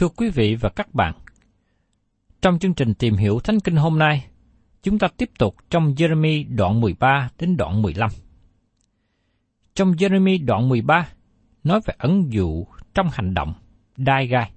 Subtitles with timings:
[0.00, 1.14] Thưa quý vị và các bạn,
[2.42, 4.26] trong chương trình tìm hiểu Thánh Kinh hôm nay,
[4.82, 8.10] chúng ta tiếp tục trong Jeremy đoạn 13 đến đoạn 15.
[9.74, 11.08] Trong Jeremy đoạn 13
[11.64, 13.54] nói về ẩn dụ trong hành động,
[13.96, 14.50] đai gai.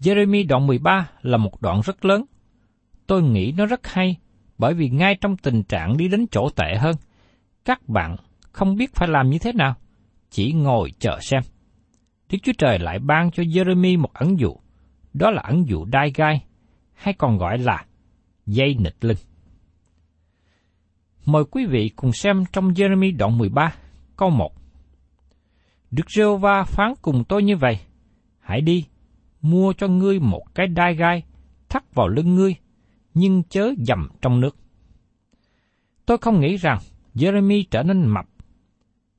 [0.00, 2.24] Jeremy đoạn 13 là một đoạn rất lớn.
[3.06, 4.16] Tôi nghĩ nó rất hay
[4.58, 6.96] bởi vì ngay trong tình trạng đi đến chỗ tệ hơn,
[7.64, 8.16] các bạn
[8.52, 9.74] không biết phải làm như thế nào,
[10.30, 11.42] chỉ ngồi chờ xem.
[12.32, 14.56] Đức Chúa Trời lại ban cho Jeremy một ẩn dụ,
[15.12, 16.44] đó là ẩn dụ đai gai,
[16.94, 17.84] hay còn gọi là
[18.46, 19.16] dây nịch lưng.
[21.26, 23.74] Mời quý vị cùng xem trong Jeremy đoạn 13,
[24.16, 24.52] câu 1.
[25.90, 27.78] Đức giê va phán cùng tôi như vậy,
[28.38, 28.86] hãy đi,
[29.42, 31.22] mua cho ngươi một cái đai gai,
[31.68, 32.54] thắt vào lưng ngươi,
[33.14, 34.56] nhưng chớ dầm trong nước.
[36.06, 36.78] Tôi không nghĩ rằng
[37.14, 38.26] Jeremy trở nên mập.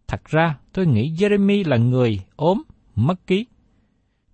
[0.07, 2.61] Thật ra, tôi nghĩ Jeremy là người ốm,
[3.07, 3.45] mất ký.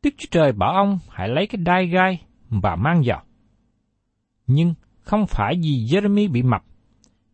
[0.03, 3.23] Đức Chúa Trời bảo ông hãy lấy cái đai gai và mang vào.
[4.47, 6.63] Nhưng không phải vì Jeremy bị mập,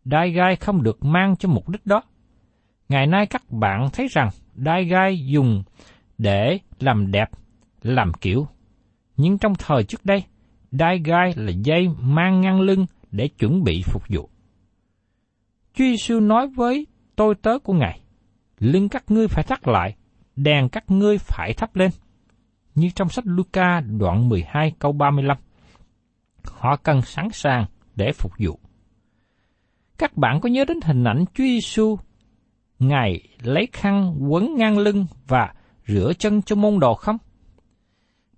[0.04, 2.02] đai gai không được mang cho mục đích đó.
[2.88, 5.62] Ngày nay các bạn thấy rằng đai gai dùng
[6.18, 7.30] để làm đẹp,
[7.82, 8.46] làm kiểu.
[9.16, 10.24] Nhưng trong thời trước đây,
[10.70, 14.28] đai gai là dây mang ngang lưng để chuẩn bị phục vụ.
[15.74, 18.00] Chúa Giêsu nói với tôi tớ của Ngài,
[18.58, 19.96] lưng các ngươi phải thắt lại,
[20.36, 21.90] đèn các ngươi phải thắp lên.
[22.74, 25.36] Như trong sách Luca đoạn 12 câu 35.
[26.44, 28.58] Họ cần sẵn sàng để phục vụ.
[29.98, 31.96] Các bạn có nhớ đến hình ảnh Chúa Giêsu
[32.78, 35.54] Ngài lấy khăn quấn ngang lưng và
[35.86, 37.16] rửa chân cho môn đồ không?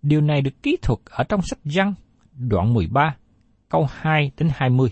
[0.02, 1.94] Điều này được ký thuật ở trong sách Giăng,
[2.32, 3.16] đoạn 13,
[3.68, 4.88] câu 2 đến 20.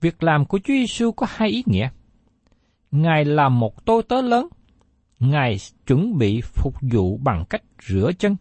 [0.00, 1.88] Việc làm của Chúa Giêsu có hai ý nghĩa.
[2.90, 4.48] Ngài là một tôi tớ lớn,
[5.20, 5.56] Ngài
[5.86, 8.36] chuẩn bị phục vụ bằng cách rửa chân.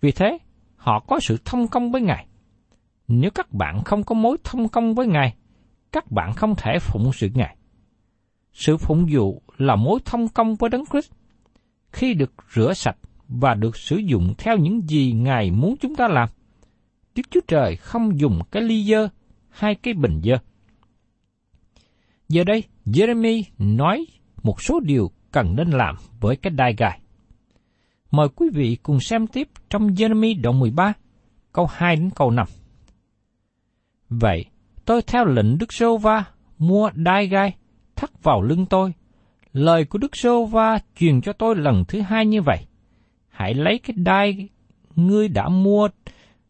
[0.00, 0.38] Vì thế,
[0.76, 2.26] họ có sự thông công với Ngài.
[3.08, 5.34] Nếu các bạn không có mối thông công với Ngài,
[5.92, 7.56] các bạn không thể phụng sự Ngài.
[8.52, 11.12] Sự phụng vụ là mối thông công với Đấng Christ.
[11.92, 12.96] Khi được rửa sạch
[13.28, 16.28] và được sử dụng theo những gì Ngài muốn chúng ta làm,
[17.14, 19.08] Đức Chúa Trời không dùng cái ly dơ
[19.48, 20.38] hay cái bình dơ.
[22.28, 24.06] Giờ đây, Jeremy nói
[24.42, 27.00] một số điều cần nên làm với cái đai gai.
[28.10, 30.92] Mời quý vị cùng xem tiếp trong Jeremy đoạn 13,
[31.52, 32.46] câu 2 đến câu 5.
[34.08, 34.44] Vậy,
[34.84, 36.24] tôi theo lệnh Đức Sô Va
[36.58, 37.56] mua đai gai,
[37.96, 38.92] thắt vào lưng tôi.
[39.52, 42.66] Lời của Đức Sô Va truyền cho tôi lần thứ hai như vậy.
[43.28, 44.48] Hãy lấy cái đai
[44.96, 45.88] ngươi đã mua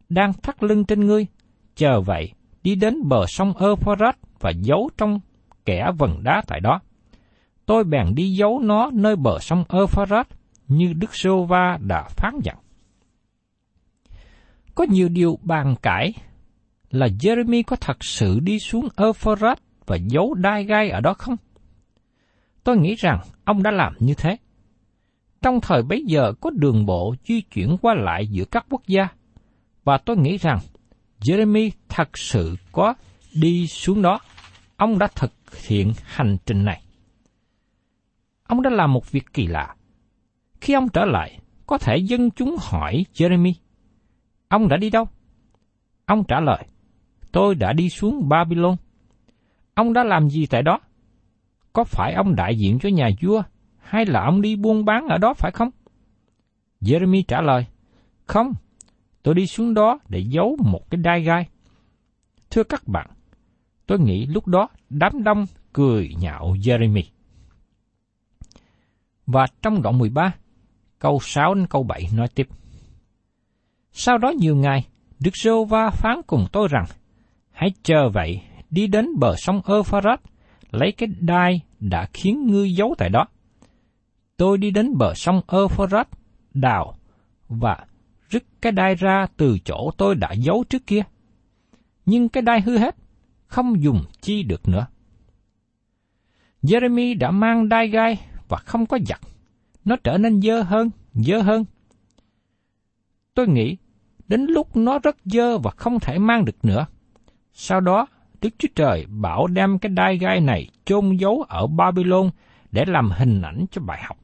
[0.09, 1.27] đang thắt lưng trên ngươi,
[1.75, 2.31] chờ vậy
[2.63, 5.19] đi đến bờ sông Euphrates và giấu trong
[5.65, 6.79] kẻ vần đá tại đó.
[7.71, 10.25] Tôi bèn đi giấu nó nơi bờ sông Euphrates
[10.67, 12.57] như Đức Sô Va đã phán dặn.
[14.75, 16.13] Có nhiều điều bàn cãi
[16.89, 21.35] là Jeremy có thật sự đi xuống Euphrates và giấu đai gai ở đó không?
[22.63, 24.37] Tôi nghĩ rằng ông đã làm như thế.
[25.41, 29.07] Trong thời bấy giờ có đường bộ di chuyển qua lại giữa các quốc gia,
[29.83, 30.59] và tôi nghĩ rằng
[31.21, 32.93] Jeremy thật sự có
[33.41, 34.19] đi xuống đó.
[34.77, 35.33] Ông đã thực
[35.67, 36.81] hiện hành trình này.
[38.51, 39.75] Ông đã làm một việc kỳ lạ.
[40.61, 43.53] Khi ông trở lại, có thể dân chúng hỏi Jeremy,
[44.47, 45.07] ông đã đi đâu?
[46.05, 46.65] Ông trả lời,
[47.31, 48.75] tôi đã đi xuống Babylon.
[49.73, 50.79] Ông đã làm gì tại đó?
[51.73, 53.43] Có phải ông đại diện cho nhà vua,
[53.77, 55.69] hay là ông đi buôn bán ở đó phải không?
[56.81, 57.65] Jeremy trả lời,
[58.25, 58.53] không,
[59.23, 61.49] tôi đi xuống đó để giấu một cái đai gai.
[62.49, 63.09] Thưa các bạn,
[63.87, 67.03] tôi nghĩ lúc đó đám đông cười nhạo Jeremy.
[69.31, 70.33] Và trong đoạn 13,
[70.99, 72.47] câu 6 đến câu 7 nói tiếp.
[73.91, 74.87] Sau đó nhiều ngày,
[75.19, 76.85] Đức Giô Va phán cùng tôi rằng,
[77.51, 80.19] hãy chờ vậy, đi đến bờ sông Euphrates,
[80.71, 83.25] lấy cái đai đã khiến ngươi giấu tại đó.
[84.37, 86.07] Tôi đi đến bờ sông Euphrates,
[86.53, 86.97] đào
[87.49, 87.85] và
[88.29, 91.01] rứt cái đai ra từ chỗ tôi đã giấu trước kia.
[92.05, 92.95] Nhưng cái đai hư hết,
[93.47, 94.87] không dùng chi được nữa.
[96.63, 98.19] Jeremy đã mang đai gai
[98.51, 99.19] và không có giặt.
[99.85, 101.65] Nó trở nên dơ hơn, dơ hơn.
[103.33, 103.77] Tôi nghĩ,
[104.27, 106.85] đến lúc nó rất dơ và không thể mang được nữa.
[107.53, 108.07] Sau đó,
[108.41, 112.29] Đức Chúa Trời bảo đem cái đai gai này chôn giấu ở Babylon
[112.71, 114.17] để làm hình ảnh cho bài học.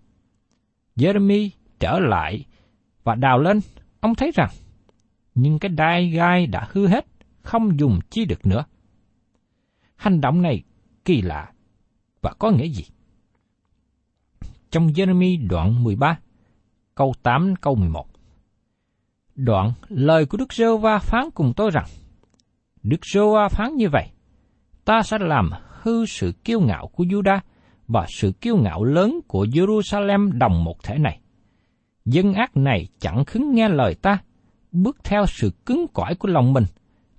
[0.96, 1.50] Jeremy
[1.80, 2.46] trở lại
[3.04, 3.60] và đào lên,
[4.00, 4.50] ông thấy rằng,
[5.36, 7.06] nhưng cái đai gai đã hư hết,
[7.42, 8.66] không dùng chi được nữa.
[9.96, 10.64] Hành động này
[11.06, 11.52] kỳ lạ
[12.22, 12.84] và có nghĩa gì?
[14.72, 16.20] Trong Jeremy đoạn 13,
[16.96, 18.08] câu 8 câu 11.
[19.36, 21.86] Đoạn lời của Đức giê va phán cùng tôi rằng,
[22.84, 24.08] Đức giê va phán như vậy,
[24.86, 25.50] ta sẽ làm
[25.82, 27.40] hư sự kiêu ngạo của Juda
[27.88, 31.20] và sự kiêu ngạo lớn của Jerusalem đồng một thể này.
[32.06, 34.18] Dân ác này chẳng khứng nghe lời ta,
[34.72, 36.66] bước theo sự cứng cỏi của lòng mình,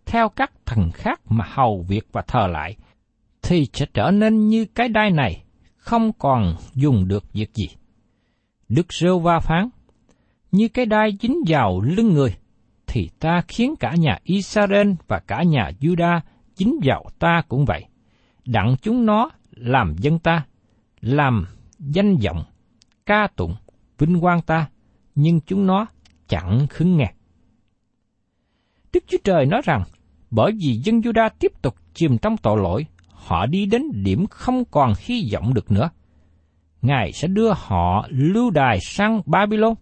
[0.06, 2.77] theo các thần khác mà hầu việc và thờ lại,
[3.43, 5.45] thì sẽ trở nên như cái đai này,
[5.88, 7.69] không còn dùng được việc gì.
[8.69, 9.69] Đức Rêu Va phán,
[10.52, 12.37] như cái đai dính vào lưng người,
[12.87, 16.20] thì ta khiến cả nhà Israel và cả nhà Juda
[16.55, 17.85] dính vào ta cũng vậy.
[18.44, 20.46] Đặng chúng nó làm dân ta,
[21.00, 21.46] làm
[21.79, 22.44] danh vọng,
[23.06, 23.55] ca tụng,
[23.99, 24.69] vinh quang ta,
[25.14, 25.87] nhưng chúng nó
[26.26, 27.12] chẳng khứng nghe.
[28.93, 29.82] Đức Chúa Trời nói rằng,
[30.31, 32.87] bởi vì dân Juda tiếp tục chìm trong tội lỗi,
[33.19, 35.91] họ đi đến điểm không còn hy vọng được nữa.
[36.82, 39.75] Ngài sẽ đưa họ lưu đài sang Babylon.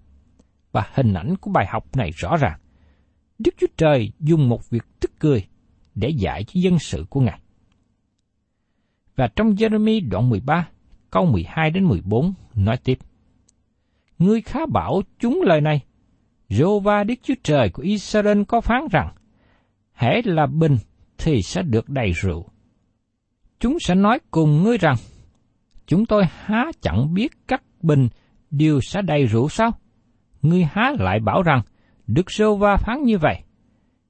[0.72, 2.58] Và hình ảnh của bài học này rõ ràng.
[3.38, 5.46] Đức Chúa Trời dùng một việc tức cười
[5.94, 7.40] để dạy cho dân sự của Ngài.
[9.16, 10.68] Và trong Jeremy đoạn 13,
[11.10, 12.98] câu 12 đến 14 nói tiếp.
[14.18, 15.80] Ngươi khá bảo chúng lời này.
[16.48, 19.14] Jova Đức Chúa Trời của Israel có phán rằng,
[19.92, 20.76] hễ là bình
[21.18, 22.48] thì sẽ được đầy rượu.
[23.60, 24.96] Chúng sẽ nói cùng ngươi rằng,
[25.86, 28.08] chúng tôi há chẳng biết các bình
[28.50, 29.70] đều sẽ đầy rượu sao?
[30.42, 31.62] Ngươi há lại bảo rằng,
[32.06, 33.42] Đức Sô Va phán như vậy.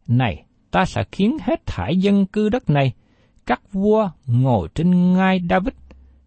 [0.07, 2.93] Này, ta sẽ khiến hết thải dân cư đất này,
[3.47, 5.75] các vua ngồi trên ngai David,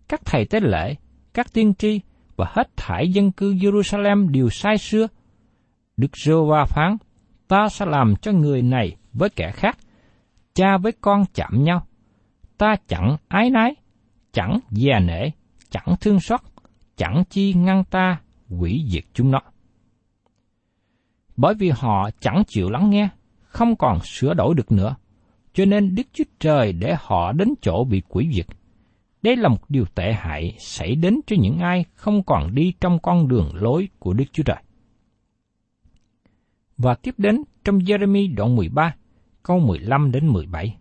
[0.09, 0.95] các thầy tế lễ,
[1.33, 2.01] các tiên tri
[2.35, 5.07] và hết thải dân cư Jerusalem đều sai xưa.
[5.97, 6.97] Đức Sô Va phán,
[7.47, 9.77] ta sẽ làm cho người này với kẻ khác,
[10.53, 11.85] cha với con chạm nhau.
[12.59, 13.75] Ta chẳng ái nái,
[14.31, 15.29] chẳng dè nể,
[15.69, 16.39] chẳng thương xót,
[16.95, 19.41] chẳng chi ngăn ta quỷ diệt chúng nó.
[21.37, 23.09] Bởi vì họ chẳng chịu lắng nghe,
[23.41, 24.95] không còn sửa đổi được nữa,
[25.53, 28.47] cho nên Đức Chúa Trời để họ đến chỗ bị quỷ diệt.
[29.21, 32.99] Đây là một điều tệ hại xảy đến cho những ai không còn đi trong
[32.99, 34.63] con đường lối của Đức Chúa Trời.
[36.77, 38.95] Và tiếp đến trong Jeremy đoạn 13,
[39.43, 40.78] câu 15 đến 17.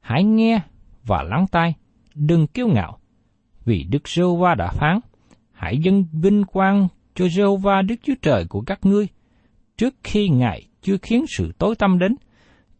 [0.00, 0.60] Hãy nghe
[1.06, 1.74] và lắng tai,
[2.14, 2.98] đừng kiêu ngạo,
[3.64, 5.00] vì Đức giê va đã phán,
[5.52, 9.08] hãy dâng vinh quang cho giê va Đức Chúa Trời của các ngươi,
[9.76, 12.16] trước khi Ngài chưa khiến sự tối tăm đến,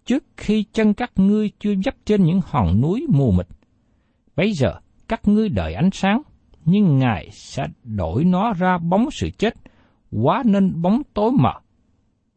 [0.06, 3.46] trước khi chân các ngươi chưa dấp trên những hòn núi mù mịt.
[4.36, 4.74] Bây giờ,
[5.08, 6.22] các ngươi đợi ánh sáng,
[6.64, 9.54] nhưng Ngài sẽ đổi nó ra bóng sự chết,
[10.10, 11.52] quá nên bóng tối mờ,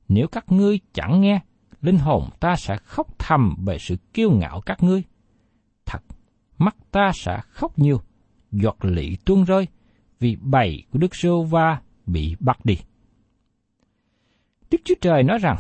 [0.08, 1.40] Nếu các ngươi chẳng nghe,
[1.84, 5.04] linh hồn ta sẽ khóc thầm về sự kiêu ngạo các ngươi.
[5.86, 6.00] Thật,
[6.58, 8.02] mắt ta sẽ khóc nhiều,
[8.52, 9.68] giọt lị tuôn rơi,
[10.20, 12.78] vì bầy của Đức Sô Va bị bắt đi.
[14.72, 15.58] Đức Chúa Trời nói rằng,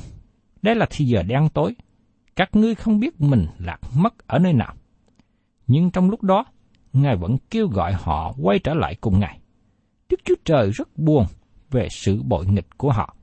[0.61, 1.75] đây là thì giờ đen tối,
[2.35, 4.73] các ngươi không biết mình lạc mất ở nơi nào.
[5.67, 6.45] Nhưng trong lúc đó,
[6.93, 9.39] Ngài vẫn kêu gọi họ quay trở lại cùng Ngài.
[10.09, 11.25] Đức Chúa Trời rất buồn
[11.71, 13.15] về sự bội nghịch của họ.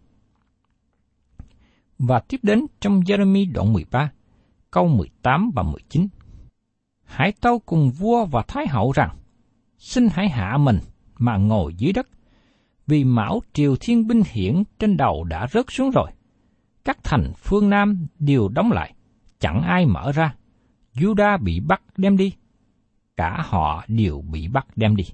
[2.02, 4.10] Và tiếp đến trong Jeremy đoạn 13,
[4.70, 6.08] câu 18 và 19.
[7.04, 9.16] Hãy tâu cùng vua và thái hậu rằng,
[9.78, 10.78] xin hãy hạ mình
[11.18, 12.08] mà ngồi dưới đất,
[12.86, 16.10] vì mão triều thiên binh hiển trên đầu đã rớt xuống rồi.
[16.84, 18.94] Các thành phương Nam đều đóng lại,
[19.38, 20.34] chẳng ai mở ra.
[20.94, 22.32] Juda bị bắt đem đi,
[23.16, 25.04] cả họ đều bị bắt đem đi.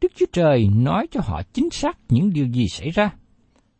[0.00, 3.10] Đức Chúa Trời nói cho họ chính xác những điều gì xảy ra.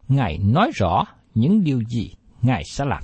[0.09, 1.05] Ngài nói rõ
[1.35, 3.03] những điều gì Ngài sẽ làm.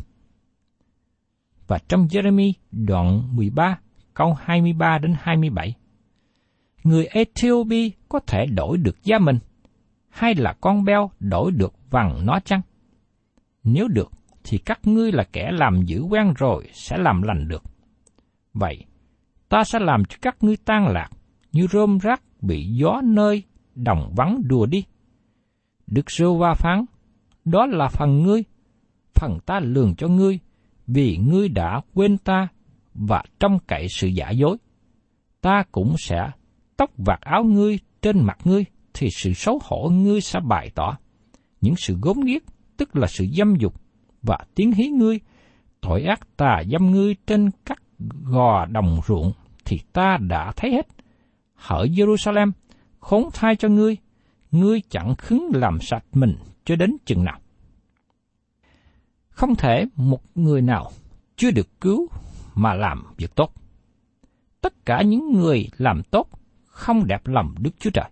[1.66, 3.78] Và trong Jeremy đoạn 13
[4.14, 5.74] câu 23 đến 27,
[6.84, 9.38] người Ethiopia có thể đổi được da mình,
[10.08, 12.60] hay là con beo đổi được vàng nó chăng?
[13.64, 14.10] Nếu được,
[14.44, 17.62] thì các ngươi là kẻ làm dữ quen rồi sẽ làm lành được.
[18.52, 18.84] Vậy,
[19.48, 21.08] ta sẽ làm cho các ngươi tan lạc,
[21.52, 23.42] như rơm rác bị gió nơi
[23.74, 24.84] đồng vắng đùa đi.
[25.86, 26.84] Đức Sô Va phán,
[27.50, 28.44] đó là phần ngươi,
[29.14, 30.38] phần ta lường cho ngươi,
[30.86, 32.48] vì ngươi đã quên ta
[32.94, 34.56] và trong cậy sự giả dối.
[35.40, 36.30] Ta cũng sẽ
[36.76, 38.64] tóc vạt áo ngươi trên mặt ngươi,
[38.94, 40.98] thì sự xấu hổ ngươi sẽ bày tỏ.
[41.60, 42.42] Những sự gốm ghiếc,
[42.76, 43.74] tức là sự dâm dục,
[44.22, 45.20] và tiếng hí ngươi,
[45.80, 47.82] tội ác tà dâm ngươi trên các
[48.24, 49.32] gò đồng ruộng,
[49.64, 50.86] thì ta đã thấy hết.
[51.54, 52.52] Hỡi Jerusalem,
[53.00, 53.96] khốn thai cho ngươi,
[54.50, 56.36] ngươi chẳng khứng làm sạch mình
[56.68, 57.40] cho đến chừng nào.
[59.28, 60.90] Không thể một người nào
[61.36, 62.08] chưa được cứu
[62.54, 63.54] mà làm việc tốt.
[64.60, 66.28] Tất cả những người làm tốt
[66.66, 68.10] không đẹp lòng Đức Chúa Trời.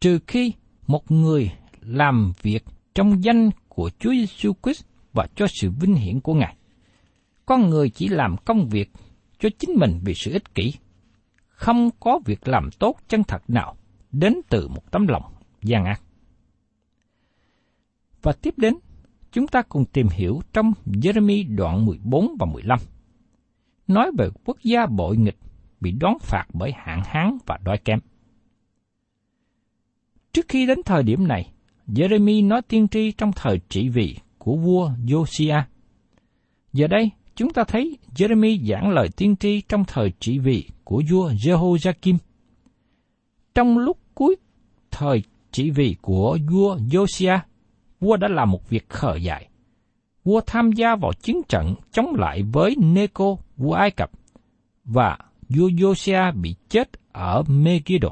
[0.00, 0.52] Trừ khi
[0.86, 6.20] một người làm việc trong danh của Chúa Giêsu Christ và cho sự vinh hiển
[6.20, 6.56] của Ngài.
[7.46, 8.90] Con người chỉ làm công việc
[9.38, 10.74] cho chính mình vì sự ích kỷ.
[11.46, 13.76] Không có việc làm tốt chân thật nào
[14.12, 15.22] đến từ một tấm lòng
[15.62, 16.02] gian ác.
[18.24, 18.74] Và tiếp đến,
[19.32, 22.78] chúng ta cùng tìm hiểu trong Jeremy đoạn 14 và 15.
[23.86, 25.38] Nói về quốc gia bội nghịch
[25.80, 27.98] bị đón phạt bởi hạn hán và đói kém.
[30.32, 31.52] Trước khi đến thời điểm này,
[31.86, 35.62] Jeremy nói tiên tri trong thời trị vì của vua Josiah.
[36.72, 41.02] Giờ đây, chúng ta thấy Jeremy giảng lời tiên tri trong thời trị vì của
[41.10, 42.16] vua Jehoiakim.
[43.54, 44.36] Trong lúc cuối
[44.90, 47.38] thời trị vì của vua Josiah,
[48.04, 49.48] vua đã làm một việc khờ dại.
[50.24, 54.10] Vua tham gia vào chiến trận chống lại với Neco, vua Ai Cập,
[54.84, 55.18] và
[55.48, 58.08] vua Josia bị chết ở Megiddo.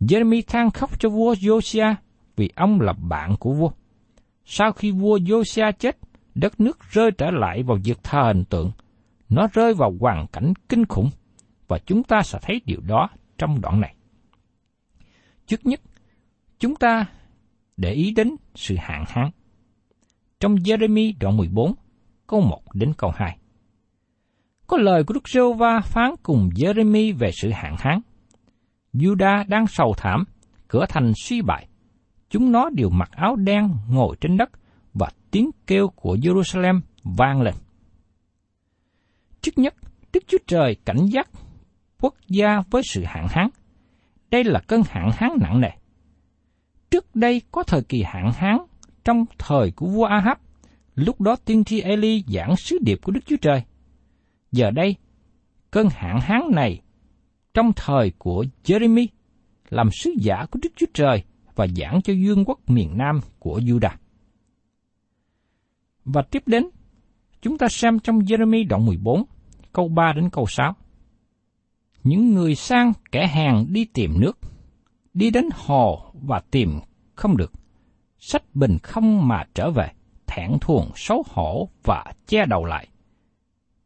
[0.00, 1.94] Jeremy than khóc cho vua Josia
[2.36, 3.70] vì ông là bạn của vua.
[4.44, 5.98] Sau khi vua Josia chết,
[6.34, 8.70] đất nước rơi trở lại vào việc thờ hình tượng.
[9.28, 11.10] Nó rơi vào hoàn cảnh kinh khủng,
[11.68, 13.08] và chúng ta sẽ thấy điều đó
[13.38, 13.94] trong đoạn này.
[15.46, 15.80] Trước nhất,
[16.58, 17.06] chúng ta
[17.80, 19.30] để ý đến sự hạn hán.
[20.40, 21.74] Trong Jeremy đoạn 14,
[22.26, 23.38] câu 1 đến câu 2.
[24.66, 28.00] Có lời của Đức giê va phán cùng Jeremy về sự hạn hán.
[28.92, 30.24] Juda đang sầu thảm,
[30.68, 31.68] cửa thành suy bại.
[32.30, 34.50] Chúng nó đều mặc áo đen ngồi trên đất
[34.94, 37.54] và tiếng kêu của Jerusalem vang lên.
[39.40, 39.74] Trước nhất,
[40.12, 41.28] Đức Chúa Trời cảnh giác
[42.00, 43.48] quốc gia với sự hạn hán.
[44.30, 45.70] Đây là cơn hạn hán nặng nề.
[46.90, 48.58] Trước đây có thời kỳ hạn hán
[49.04, 50.38] trong thời của vua Ahab,
[50.94, 53.62] lúc đó tiên tri Eli giảng sứ điệp của Đức Chúa Trời.
[54.52, 54.96] Giờ đây,
[55.70, 56.82] cơn hạn hán này
[57.54, 59.06] trong thời của Jeremy
[59.68, 61.22] làm sứ giả của Đức Chúa Trời
[61.54, 63.96] và giảng cho dương quốc miền Nam của Judah.
[66.04, 66.68] Và tiếp đến,
[67.42, 69.24] chúng ta xem trong Jeremy đoạn 14,
[69.72, 70.76] câu 3 đến câu 6.
[72.04, 74.38] Những người sang kẻ hàng đi tìm nước,
[75.14, 76.80] đi đến hồ và tìm
[77.14, 77.52] không được.
[78.18, 79.92] Sách bình không mà trở về,
[80.26, 82.88] thẹn thuồng xấu hổ và che đầu lại.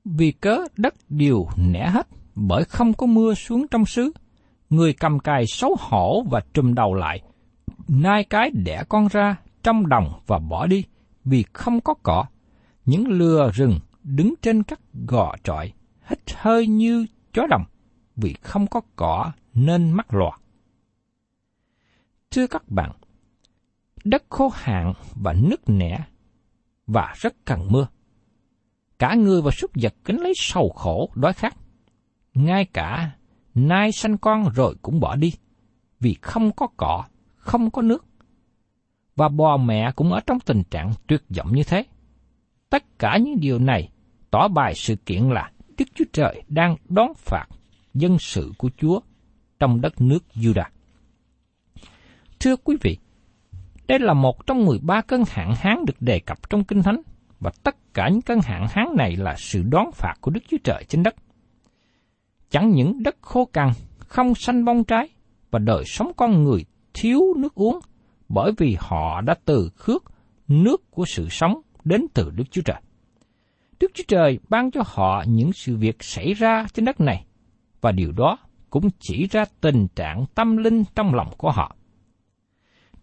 [0.04, 4.12] Vì cớ đất đều nẻ hết, bởi không có mưa xuống trong xứ.
[4.71, 7.23] Người cầm cài xấu hổ và trùm đầu lại,
[7.88, 10.85] nai cái đẻ con ra trong đồng và bỏ đi,
[11.25, 12.25] vì không có cỏ.
[12.85, 15.73] Những lừa rừng đứng trên các gò trọi,
[16.09, 17.64] hít hơi như chó đồng,
[18.16, 20.40] vì không có cỏ nên mắc loạt
[22.35, 22.91] Thưa các bạn,
[24.05, 25.99] đất khô hạn và nứt nẻ
[26.87, 27.87] và rất cần mưa.
[28.99, 31.57] Cả người và súc vật kính lấy sầu khổ đói khát.
[32.35, 33.17] Ngay cả
[33.55, 35.33] nai sanh con rồi cũng bỏ đi,
[36.00, 37.05] vì không có cỏ,
[37.37, 38.05] không có nước.
[39.17, 41.85] Và bò mẹ cũng ở trong tình trạng tuyệt vọng như thế.
[42.71, 43.88] Tất cả những điều này
[44.31, 47.47] tỏ bài sự kiện là Đức Chúa Trời đang đón phạt
[47.95, 49.00] dân sự của Chúa
[49.59, 50.64] trong đất nước Judah.
[52.45, 52.99] Thưa quý vị,
[53.87, 57.01] đây là một trong 13 cơn hạn hán được đề cập trong Kinh Thánh,
[57.41, 60.57] và tất cả những cơn hạn hán này là sự đón phạt của Đức Chúa
[60.65, 61.15] Trời trên đất.
[62.51, 65.09] Chẳng những đất khô cằn, không xanh bông trái,
[65.51, 67.79] và đời sống con người thiếu nước uống,
[68.29, 70.05] bởi vì họ đã từ khước
[70.49, 72.81] nước của sự sống đến từ Đức Chúa Trời.
[73.81, 77.25] Đức Chúa Trời ban cho họ những sự việc xảy ra trên đất này,
[77.81, 78.39] và điều đó
[78.71, 81.77] cũng chỉ ra tình trạng tâm linh trong lòng của họ.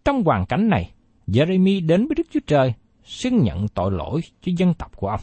[0.05, 0.91] Trong hoàn cảnh này,
[1.27, 5.22] Jeremy đến với Đức Chúa Trời xưng nhận tội lỗi cho dân tộc của ông.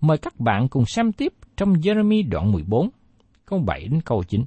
[0.00, 2.90] Mời các bạn cùng xem tiếp trong Jeremy đoạn 14,
[3.44, 4.44] câu 7 đến câu 9.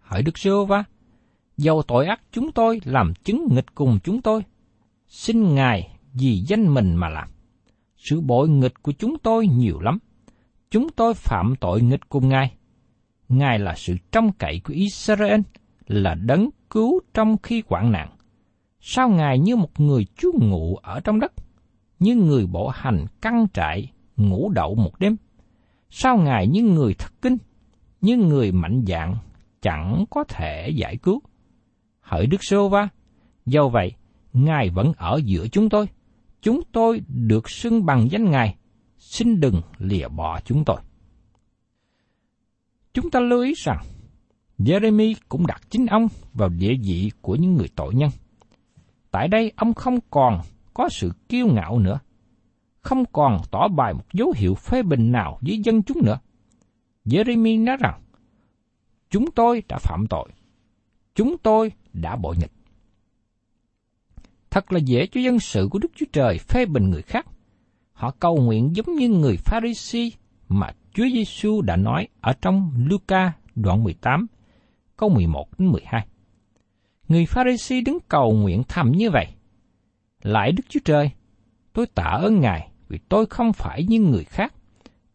[0.00, 0.84] Hỡi Đức Sơ Va,
[1.56, 4.42] dầu tội ác chúng tôi làm chứng nghịch cùng chúng tôi,
[5.08, 7.28] xin Ngài vì danh mình mà làm.
[7.96, 9.98] Sự bội nghịch của chúng tôi nhiều lắm.
[10.70, 12.54] Chúng tôi phạm tội nghịch cùng Ngài.
[13.28, 15.40] Ngài là sự trông cậy của Israel,
[15.86, 18.08] là đấng cứu trong khi hoạn nạn.
[18.80, 21.32] Sao Ngài như một người chú ngụ ở trong đất,
[21.98, 25.16] như người bộ hành căng trại, ngủ đậu một đêm?
[25.90, 27.36] Sao Ngài như người thất kinh,
[28.00, 29.16] như người mạnh dạng,
[29.60, 31.20] chẳng có thể giải cứu?
[32.00, 32.88] Hỡi Đức Sô Va,
[33.46, 33.92] do vậy,
[34.32, 35.86] Ngài vẫn ở giữa chúng tôi.
[36.42, 38.56] Chúng tôi được xưng bằng danh Ngài,
[38.98, 40.76] xin đừng lìa bỏ chúng tôi.
[42.94, 43.78] Chúng ta lưu ý rằng,
[44.64, 48.10] Jeremy cũng đặt chính ông vào địa vị của những người tội nhân.
[49.10, 50.40] Tại đây ông không còn
[50.74, 51.98] có sự kiêu ngạo nữa,
[52.80, 56.18] không còn tỏ bài một dấu hiệu phê bình nào với dân chúng nữa.
[57.04, 58.00] Jeremy nói rằng,
[59.10, 60.28] chúng tôi đã phạm tội,
[61.14, 62.52] chúng tôi đã bội nghịch.
[64.50, 67.26] Thật là dễ cho dân sự của Đức Chúa Trời phê bình người khác.
[67.92, 70.08] Họ cầu nguyện giống như người Pharisee
[70.48, 74.26] mà Chúa Giêsu đã nói ở trong Luca đoạn 18,
[75.02, 76.06] câu 11 đến 12.
[77.08, 79.26] Người Pharisee đứng cầu nguyện thầm như vậy.
[80.22, 81.10] Lại Đức Chúa Trời,
[81.72, 84.54] tôi tạ ơn Ngài vì tôi không phải như người khác,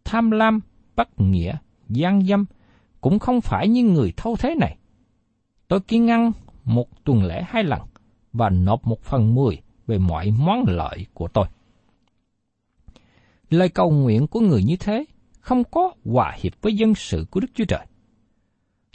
[0.03, 0.59] tham lam,
[0.95, 1.57] bất nghĩa,
[1.89, 2.45] gian dâm,
[3.01, 4.77] cũng không phải như người thâu thế này.
[5.67, 6.31] Tôi kiên ăn
[6.63, 7.81] một tuần lễ hai lần
[8.33, 11.45] và nộp một phần mười về mọi món lợi của tôi.
[13.49, 15.05] Lời cầu nguyện của người như thế
[15.39, 17.85] không có hòa hiệp với dân sự của Đức Chúa Trời.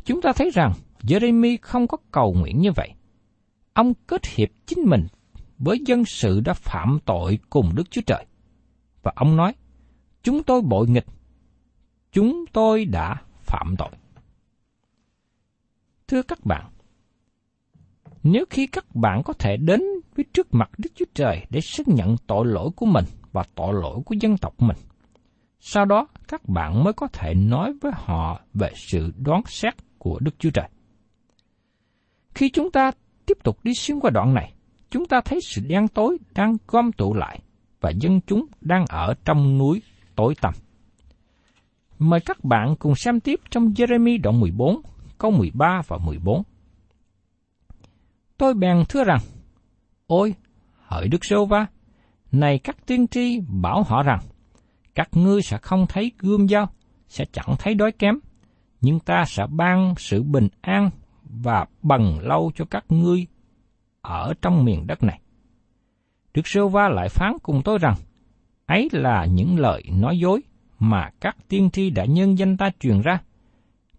[0.04, 2.94] Chúng ta thấy rằng Jeremy không có cầu nguyện như vậy.
[3.72, 5.06] Ông kết hiệp chính mình
[5.58, 8.26] với dân sự đã phạm tội cùng Đức Chúa Trời.
[9.02, 9.54] Và ông nói,
[10.22, 11.06] chúng tôi bội nghịch,
[12.12, 13.90] chúng tôi đã phạm tội.
[16.08, 16.70] Thưa các bạn,
[18.22, 19.80] nếu khi các bạn có thể đến
[20.16, 23.74] với trước mặt Đức Chúa Trời để xác nhận tội lỗi của mình và tội
[23.74, 24.76] lỗi của dân tộc mình,
[25.60, 30.18] sau đó các bạn mới có thể nói với họ về sự đoán xét của
[30.20, 30.68] Đức Chúa Trời.
[32.34, 32.90] Khi chúng ta
[33.26, 34.52] tiếp tục đi xuyên qua đoạn này,
[34.90, 37.40] chúng ta thấy sự đen tối đang gom tụ lại
[37.80, 39.82] và dân chúng đang ở trong núi
[40.16, 40.54] tối tăm.
[41.98, 44.80] Mời các bạn cùng xem tiếp trong Jeremy đoạn 14,
[45.18, 46.42] câu 13 và 14.
[48.38, 49.20] Tôi bèn thưa rằng,
[50.06, 50.34] Ôi,
[50.86, 51.66] hỡi Đức Sô Va,
[52.32, 54.20] này các tiên tri bảo họ rằng,
[54.94, 56.68] các ngươi sẽ không thấy gươm dao,
[57.08, 58.14] sẽ chẳng thấy đói kém,
[58.82, 60.90] nhưng ta sẽ ban sự bình an
[61.24, 63.26] và bằng lâu cho các ngươi
[64.00, 65.20] ở trong miền đất này.
[66.34, 67.94] Đức Sơ Va lại phán cùng tôi rằng,
[68.66, 70.42] ấy là những lời nói dối
[70.78, 73.18] mà các tiên tri đã nhân danh ta truyền ra.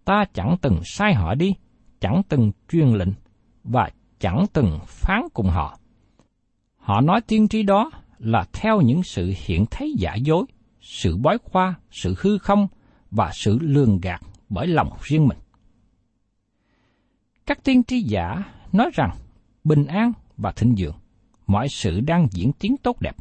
[0.05, 1.55] Ta chẳng từng sai họ đi,
[1.99, 3.11] chẳng từng truyền lệnh
[3.63, 5.77] và chẳng từng phán cùng họ.
[6.77, 10.45] Họ nói tiên tri đó là theo những sự hiện thấy giả dối,
[10.81, 12.67] sự bói khoa, sự hư không
[13.11, 14.21] và sự lường gạt
[14.53, 15.37] bởi lòng riêng mình.
[17.45, 19.09] Các tiên tri giả nói rằng
[19.63, 20.95] bình an và thịnh vượng,
[21.47, 23.15] mọi sự đang diễn tiến tốt đẹp.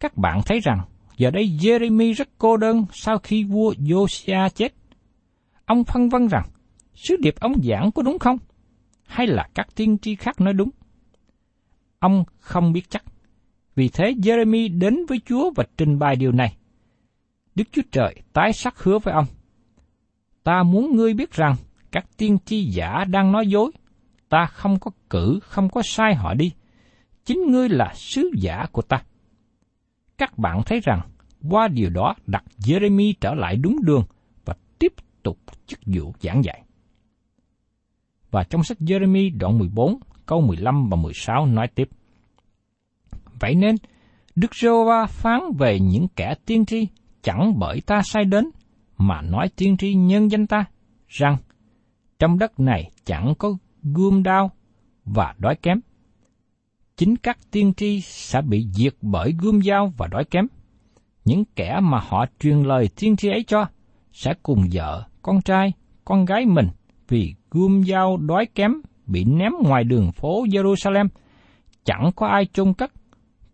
[0.00, 0.80] Các bạn thấy rằng
[1.16, 4.74] giờ đây Jeremy rất cô đơn sau khi vua Josiah chết.
[5.64, 6.48] Ông phân vân rằng
[6.94, 8.38] sứ điệp ông giảng có đúng không?
[9.06, 10.70] Hay là các tiên tri khác nói đúng?
[11.98, 13.04] Ông không biết chắc.
[13.74, 16.56] Vì thế Jeremy đến với Chúa và trình bày điều này.
[17.54, 19.26] Đức Chúa Trời tái sắc hứa với ông.
[20.44, 21.54] Ta muốn ngươi biết rằng
[21.92, 23.70] các tiên tri giả đang nói dối.
[24.28, 26.52] ta không có cử, không có sai họ đi.
[27.24, 29.02] Chính ngươi là sứ giả của ta.
[30.18, 31.00] Các bạn thấy rằng,
[31.50, 34.04] qua điều đó đặt Jeremy trở lại đúng đường
[34.44, 36.62] và tiếp tục chức vụ giảng dạy.
[38.30, 41.88] Và trong sách Jeremy đoạn 14, câu 15 và 16 nói tiếp.
[43.40, 43.76] Vậy nên,
[44.34, 46.88] Đức giê va phán về những kẻ tiên tri
[47.22, 48.50] chẳng bởi ta sai đến,
[48.98, 50.64] mà nói tiên tri nhân danh ta,
[51.08, 51.36] rằng
[52.18, 54.50] trong đất này chẳng có gươm đao
[55.04, 55.80] và đói kém.
[56.96, 60.46] Chính các tiên tri sẽ bị diệt bởi gươm dao và đói kém.
[61.24, 63.66] Những kẻ mà họ truyền lời tiên tri ấy cho
[64.12, 65.72] sẽ cùng vợ, con trai,
[66.04, 66.68] con gái mình
[67.08, 68.72] vì gươm dao đói kém
[69.06, 71.08] bị ném ngoài đường phố Jerusalem.
[71.84, 72.92] Chẳng có ai chôn cất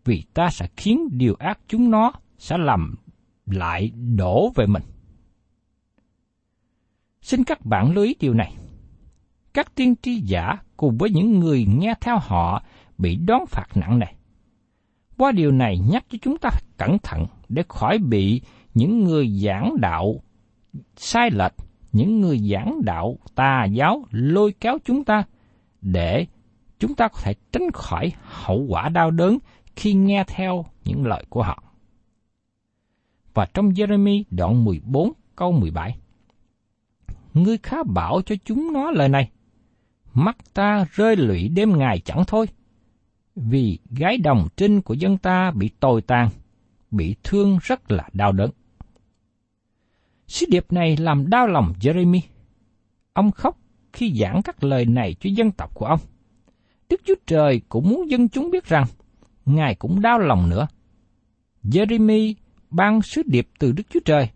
[0.04, 2.94] vì ta sẽ khiến điều ác chúng nó sẽ làm
[3.46, 4.82] lại đổ về mình.
[7.22, 8.56] Xin các bạn lưu ý điều này.
[9.54, 12.62] Các tiên tri giả cùng với những người nghe theo họ
[12.98, 14.06] bị đón phạt nặng nề.
[15.18, 18.42] Qua điều này nhắc cho chúng ta cẩn thận để khỏi bị
[18.74, 20.22] những người giảng đạo
[20.96, 21.54] sai lệch,
[21.92, 25.24] những người giảng đạo tà giáo lôi kéo chúng ta
[25.80, 26.26] để
[26.78, 29.38] chúng ta có thể tránh khỏi hậu quả đau đớn
[29.76, 31.62] khi nghe theo những lời của họ.
[33.34, 35.99] Và trong Jeremy đoạn 14 câu 17
[37.34, 39.30] Ngươi khá bảo cho chúng nó lời này.
[40.14, 42.46] Mắt ta rơi lụy đêm ngày chẳng thôi.
[43.36, 46.28] Vì gái đồng trinh của dân ta bị tồi tàn
[46.90, 48.50] Bị thương rất là đau đớn.
[50.26, 52.20] Sứ điệp này làm đau lòng Jeremy.
[53.12, 53.58] Ông khóc
[53.92, 56.00] khi giảng các lời này cho dân tộc của ông.
[56.88, 58.84] Đức Chúa Trời cũng muốn dân chúng biết rằng
[59.46, 60.66] Ngài cũng đau lòng nữa.
[61.64, 62.34] Jeremy
[62.70, 64.28] ban sứ điệp từ Đức Chúa Trời,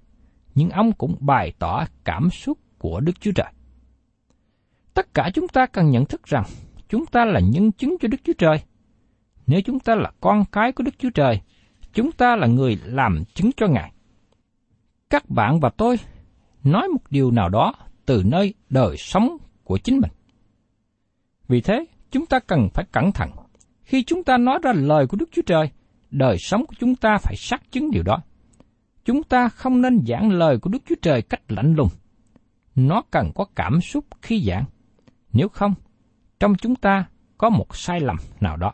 [0.55, 3.53] nhưng ông cũng bày tỏ cảm xúc của Đức Chúa Trời.
[4.95, 6.45] Tất cả chúng ta cần nhận thức rằng
[6.89, 8.57] chúng ta là nhân chứng cho Đức Chúa Trời.
[9.47, 11.41] Nếu chúng ta là con cái của Đức Chúa Trời,
[11.93, 13.93] chúng ta là người làm chứng cho Ngài.
[15.11, 15.97] Các bạn và tôi
[16.65, 17.75] nói một điều nào đó
[18.07, 20.11] từ nơi đời sống của chính mình.
[21.49, 23.31] Vì thế, chúng ta cần phải cẩn thận
[23.83, 25.71] khi chúng ta nói ra lời của Đức Chúa Trời,
[26.11, 28.23] đời sống của chúng ta phải xác chứng điều đó.
[29.05, 31.89] Chúng ta không nên giảng lời của Đức Chúa Trời cách lạnh lùng.
[32.75, 34.65] Nó cần có cảm xúc khi giảng.
[35.33, 35.75] Nếu không,
[36.41, 37.09] trong chúng ta
[37.39, 38.73] có một sai lầm nào đó.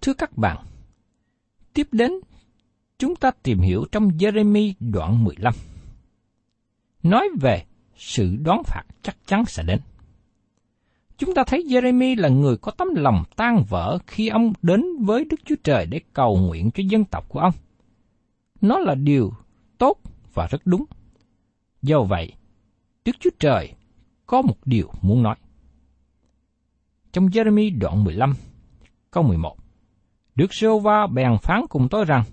[0.00, 0.64] Thưa các bạn,
[1.72, 2.12] tiếp đến
[2.98, 5.54] chúng ta tìm hiểu trong Jeremy đoạn 15.
[7.02, 7.64] Nói về
[7.96, 9.80] sự đoán phạt chắc chắn sẽ đến.
[11.18, 15.24] Chúng ta thấy Jeremy là người có tấm lòng tan vỡ khi ông đến với
[15.24, 17.52] Đức Chúa Trời để cầu nguyện cho dân tộc của ông.
[18.60, 19.32] Nó là điều
[19.78, 19.98] tốt
[20.34, 20.84] và rất đúng.
[21.84, 22.32] Do vậy,
[23.04, 23.74] Đức Chúa Trời
[24.26, 25.36] có một điều muốn nói.
[27.12, 28.34] Trong Jeremy đoạn 15,
[29.10, 29.56] câu 11,
[30.34, 32.24] Đức giê va bèn phán cùng tôi rằng,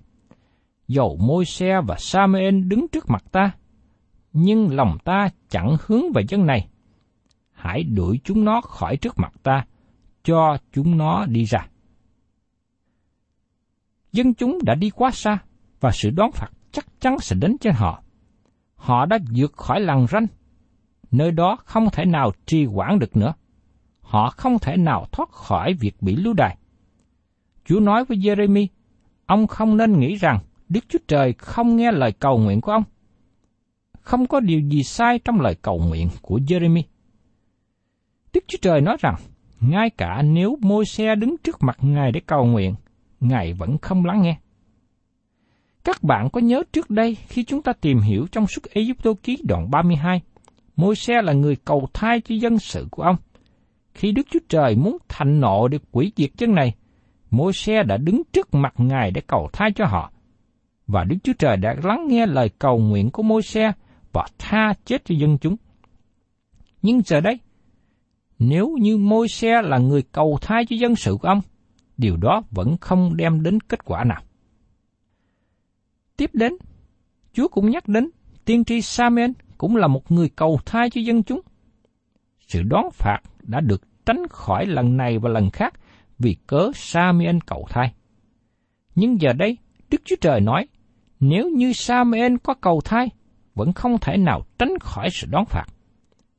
[0.88, 3.52] Dầu môi xe và Samuel đứng trước mặt ta,
[4.34, 6.68] nhưng lòng ta chẳng hướng về dân này,
[7.52, 9.66] hãy đuổi chúng nó khỏi trước mặt ta,
[10.24, 11.68] cho chúng nó đi ra.
[14.12, 15.38] Dân chúng đã đi quá xa,
[15.80, 18.04] và sự đoán phạt chắc chắn sẽ đến trên họ.
[18.82, 20.28] Họ đã vượt khỏi làng ranh,
[21.12, 23.34] nơi đó không thể nào trì quản được nữa.
[24.02, 26.58] Họ không thể nào thoát khỏi việc bị lưu đày.
[27.66, 28.68] Chúa nói với Jeremy,
[29.26, 30.40] ông không nên nghĩ rằng
[30.70, 32.84] Đức Chúa Trời không nghe lời cầu nguyện của ông.
[34.02, 36.84] Không có điều gì sai trong lời cầu nguyện của Jeremy.
[38.34, 39.16] Đức Chúa Trời nói rằng,
[39.60, 42.76] ngay cả nếu môi xe đứng trước mặt Ngài để cầu nguyện,
[43.20, 44.38] Ngài vẫn không lắng nghe.
[45.84, 49.14] Các bạn có nhớ trước đây khi chúng ta tìm hiểu trong suốt Ê Tô
[49.24, 50.22] Ký đoạn 32,
[50.76, 53.16] môi xe là người cầu thai cho dân sự của ông.
[53.94, 56.74] Khi Đức Chúa Trời muốn thành nộ để quỷ diệt chân này,
[57.32, 60.12] môi xe đã đứng trước mặt Ngài để cầu thai cho họ.
[60.88, 63.72] Và Đức Chúa Trời đã lắng nghe lời cầu nguyện của môi xe
[64.14, 65.56] và tha chết cho dân chúng.
[66.82, 67.40] Nhưng giờ đây,
[68.40, 71.42] nếu như môi xe là người cầu thai cho dân sự của ông,
[71.98, 74.22] điều đó vẫn không đem đến kết quả nào.
[76.22, 76.54] Tiếp đến,
[77.34, 78.10] Chúa cũng nhắc đến
[78.46, 81.42] tiên tri Samuel cũng là một người cầu thai cho dân chúng.
[82.48, 85.74] Sự đón phạt đã được tránh khỏi lần này và lần khác
[86.20, 87.94] vì cớ Samuel cầu thai.
[88.96, 89.58] Nhưng giờ đây,
[89.90, 90.68] Đức Chúa Trời nói,
[91.20, 93.08] nếu như Samuel có cầu thai,
[93.56, 95.66] vẫn không thể nào tránh khỏi sự đón phạt.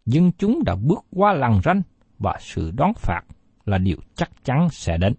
[0.07, 1.83] Dân chúng đã bước qua lằn ranh
[2.18, 3.23] và sự đón phạt
[3.64, 5.14] là điều chắc chắn sẽ đến.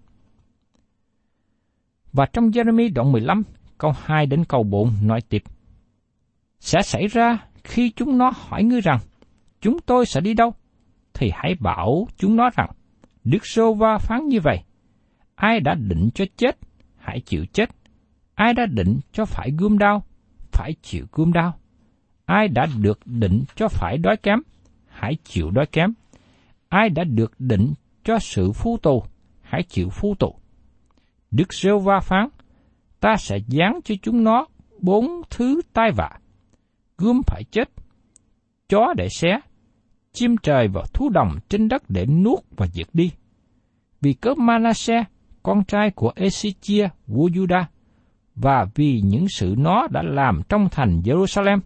[2.14, 3.44] Và trong Jeremy đoạn 15,
[3.84, 5.44] câu 2 đến câu 4 nói tiếp.
[6.60, 9.00] Sẽ xảy ra khi chúng nó hỏi ngươi rằng,
[9.62, 10.54] chúng tôi sẽ đi đâu?
[11.14, 12.72] Thì hãy bảo chúng nó rằng,
[13.24, 14.64] Đức Sô Va phán như vậy,
[15.36, 16.58] ai đã định cho chết,
[16.98, 17.70] hãy chịu chết.
[18.36, 20.04] Ai đã định cho phải gươm đau,
[20.52, 21.54] phải chịu gươm đau.
[22.26, 24.40] Ai đã được định cho phải đói kém,
[24.88, 25.94] hãy chịu đói kém.
[26.70, 29.04] Ai đã được định cho sự phu tù,
[29.42, 30.36] hãy chịu phu tù.
[31.32, 32.30] Đức Rêu Va phán,
[33.04, 34.46] ta sẽ dán cho chúng nó
[34.80, 36.10] bốn thứ tai vạ.
[36.98, 37.70] Gươm phải chết,
[38.70, 39.40] chó để xé,
[40.14, 43.12] chim trời và thú đồng trên đất để nuốt và diệt đi.
[44.02, 45.08] Vì cớ Manasseh,
[45.44, 47.64] con trai của Esichia, vua Juda,
[48.36, 51.60] và vì những sự nó đã làm trong thành Jerusalem,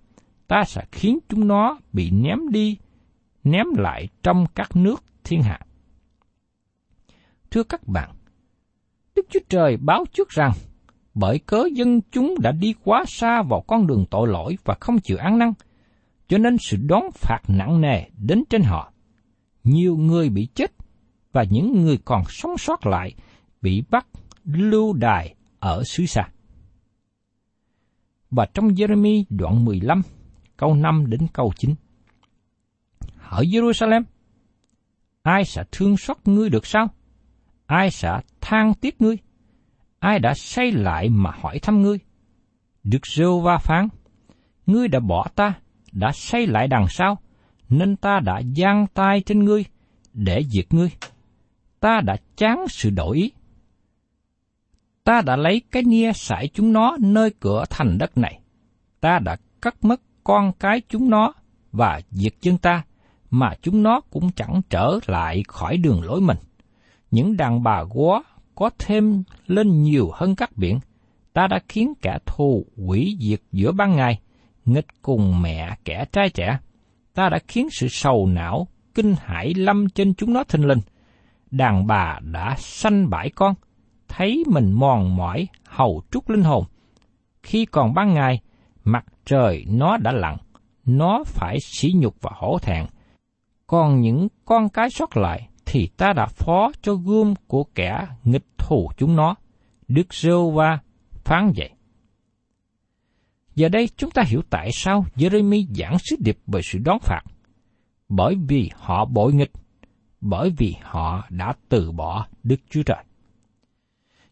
[0.47, 2.77] ta sẽ khiến chúng nó bị ném đi,
[3.43, 5.59] ném lại trong các nước thiên hạ.
[7.51, 8.09] Thưa các bạn,
[9.15, 10.51] Đức Chúa Trời báo trước rằng,
[11.19, 14.99] bởi cớ dân chúng đã đi quá xa vào con đường tội lỗi và không
[14.99, 15.53] chịu ăn năn,
[16.27, 18.91] cho nên sự đón phạt nặng nề đến trên họ.
[19.63, 20.71] Nhiều người bị chết,
[21.31, 23.13] và những người còn sống sót lại
[23.61, 24.07] bị bắt
[24.45, 26.29] lưu đài ở xứ xa.
[28.31, 30.01] Và trong Jeremy đoạn 15,
[30.57, 31.75] câu 5 đến câu 9.
[33.17, 34.03] Hỡi Jerusalem,
[35.21, 36.87] ai sẽ thương xót ngươi được sao?
[37.65, 39.17] Ai sẽ than tiếc ngươi?
[39.99, 41.99] Ai đã say lại mà hỏi thăm ngươi?
[42.83, 43.87] Đức rêu va phán,
[44.65, 45.53] ngươi đã bỏ ta,
[45.91, 47.17] đã say lại đằng sau,
[47.69, 49.65] nên ta đã giang tay trên ngươi
[50.13, 50.89] để diệt ngươi.
[51.79, 53.31] Ta đã chán sự đổi ý.
[55.03, 58.39] Ta đã lấy cái nia sải chúng nó nơi cửa thành đất này.
[58.99, 61.33] Ta đã cắt mất con cái chúng nó
[61.71, 62.83] và diệt chân ta,
[63.29, 66.37] mà chúng nó cũng chẳng trở lại khỏi đường lối mình.
[67.11, 68.23] Những đàn bà quá
[68.57, 70.79] có thêm lên nhiều hơn các biển,
[71.33, 74.19] ta đã khiến kẻ thù quỷ diệt giữa ban ngày,
[74.65, 76.59] nghịch cùng mẹ kẻ trai trẻ.
[77.13, 80.79] Ta đã khiến sự sầu não, kinh hãi lâm trên chúng nó thinh linh.
[81.51, 83.55] Đàn bà đã sanh bãi con,
[84.07, 86.63] thấy mình mòn mỏi, hầu trút linh hồn.
[87.43, 88.39] Khi còn ban ngày,
[88.83, 90.37] mặt trời nó đã lặn,
[90.85, 92.85] nó phải sỉ nhục và hổ thẹn.
[93.67, 98.45] Còn những con cái sót lại thì ta đã phó cho gươm của kẻ nghịch
[98.57, 99.35] thù chúng nó.
[99.87, 100.79] Đức Rêu Va
[101.23, 101.69] phán vậy.
[103.55, 107.21] Giờ đây chúng ta hiểu tại sao Jeremy giảng sứ điệp về sự đón phạt.
[108.09, 109.51] Bởi vì họ bội nghịch,
[110.21, 113.03] bởi vì họ đã từ bỏ Đức Chúa Trời.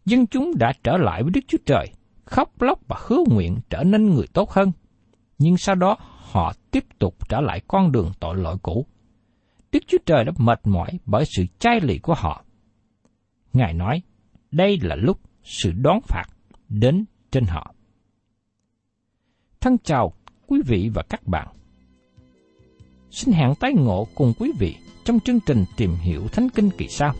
[0.06, 1.88] Dân chúng đã trở lại với Đức Chúa Trời,
[2.26, 4.71] khóc lóc và hứa nguyện trở nên người tốt hơn.
[5.38, 5.98] Nhưng sau đó
[6.32, 8.86] họ tiếp tục trở lại con đường tội lỗi cũ.
[9.75, 12.43] Đức Chúa Trời đã mệt mỏi bởi sự chai lì của họ.
[13.53, 14.01] Ngài nói,
[14.51, 16.25] đây là lúc sự đón phạt
[16.69, 17.73] đến trên họ.
[19.61, 20.13] Thân chào
[20.47, 21.47] quý vị và các bạn.
[23.11, 26.88] Xin hẹn tái ngộ cùng quý vị trong chương trình tìm hiểu Thánh Kinh kỳ
[26.88, 27.13] sau.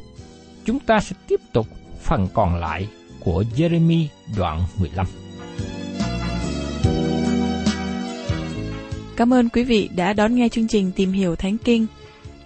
[0.66, 1.68] Chúng ta sẽ tiếp tục
[2.02, 2.88] phần còn lại
[3.20, 5.06] của Jeremy đoạn 15.
[9.18, 11.88] Cảm ơn quý vị đã đón nghe chương trình Tìm hiểu Thánh Kinh.